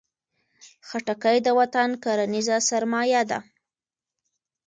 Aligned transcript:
خټکی 0.87 1.37
د 1.43 1.47
وطن 1.59 1.89
کرنیزه 2.03 2.57
سرمایه 2.69 3.21
ده. 3.29 3.39